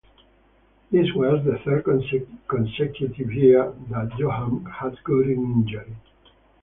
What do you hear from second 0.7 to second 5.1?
This was the third consecutive year that Johan had